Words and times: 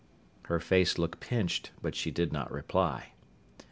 Her 0.45 0.59
face 0.59 0.97
looked 0.97 1.19
pinched, 1.19 1.69
but 1.79 1.93
she 1.93 2.09
did 2.09 2.33
not 2.33 2.51
reply. 2.51 3.11